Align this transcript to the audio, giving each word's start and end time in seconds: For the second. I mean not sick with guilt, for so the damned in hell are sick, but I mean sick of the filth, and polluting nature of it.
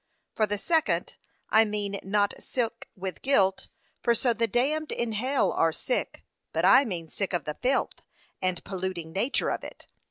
For 0.33 0.47
the 0.47 0.57
second. 0.57 1.15
I 1.51 1.63
mean 1.63 1.99
not 2.01 2.33
sick 2.41 2.89
with 2.95 3.21
guilt, 3.21 3.67
for 4.01 4.15
so 4.15 4.33
the 4.33 4.47
damned 4.47 4.91
in 4.91 5.11
hell 5.11 5.51
are 5.53 5.71
sick, 5.71 6.23
but 6.51 6.65
I 6.65 6.85
mean 6.85 7.07
sick 7.07 7.33
of 7.33 7.45
the 7.45 7.59
filth, 7.61 8.01
and 8.41 8.63
polluting 8.63 9.11
nature 9.11 9.51
of 9.51 9.63
it. 9.63 9.85